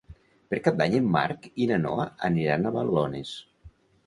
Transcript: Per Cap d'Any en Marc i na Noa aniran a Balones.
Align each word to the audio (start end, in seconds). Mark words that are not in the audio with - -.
Per 0.53 0.59
Cap 0.67 0.79
d'Any 0.79 0.95
en 0.99 1.11
Marc 1.15 1.45
i 1.65 1.67
na 1.73 1.77
Noa 1.83 2.09
aniran 2.31 2.67
a 2.67 2.73
Balones. 2.79 3.37